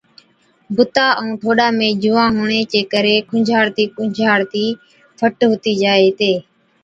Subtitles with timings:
[0.75, 4.65] بُتا ائُُون ٺوڏا ۾ جُوئان هُوَڻي چي ڪري کُنجھاڙتِي کُنجھاڙتِي
[5.17, 6.33] فٽ هُتِي جائي هِتي۔